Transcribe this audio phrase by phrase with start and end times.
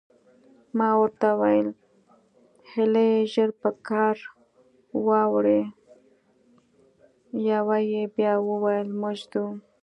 [0.77, 1.67] ما ورته وویل:
[2.71, 4.15] هلئ، ژر په کار
[5.05, 5.63] واوړئ،
[7.51, 9.45] یوه یې بیا وویل: موږ ځو.